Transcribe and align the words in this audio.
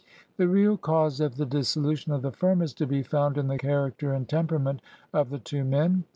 The 0.37 0.47
real 0.47 0.77
cause 0.77 1.19
of 1.19 1.35
the 1.35 1.45
dissolution 1.45 2.11
of 2.11 2.23
the 2.23 2.31
firm 2.31 2.63
is 2.63 2.73
to 2.73 2.87
be 2.87 3.03
found 3.03 3.37
in 3.37 3.49
the 3.49 3.59
character 3.59 4.13
and 4.13 4.27
temperament 4.27 4.81
of 5.13 5.29
the 5.29 5.37
two 5.37 5.63
men. 5.63 6.05